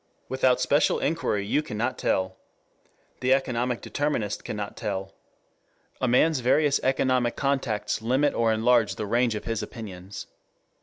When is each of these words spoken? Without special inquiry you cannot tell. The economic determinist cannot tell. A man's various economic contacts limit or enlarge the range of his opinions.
Without 0.29 0.59
special 0.59 0.97
inquiry 0.97 1.45
you 1.45 1.61
cannot 1.61 1.95
tell. 1.99 2.35
The 3.19 3.35
economic 3.35 3.81
determinist 3.81 4.43
cannot 4.43 4.75
tell. 4.75 5.13
A 6.01 6.07
man's 6.07 6.39
various 6.39 6.79
economic 6.81 7.35
contacts 7.35 8.01
limit 8.01 8.33
or 8.33 8.51
enlarge 8.51 8.95
the 8.95 9.05
range 9.05 9.35
of 9.35 9.45
his 9.45 9.61
opinions. 9.61 10.25